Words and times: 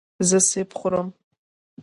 زه 0.29 0.37
سیب 0.49 0.69
خورم. 0.79 1.07